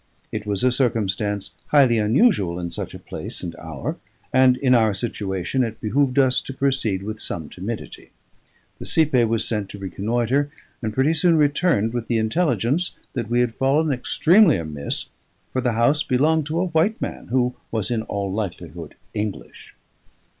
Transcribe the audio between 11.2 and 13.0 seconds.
returned with the intelligence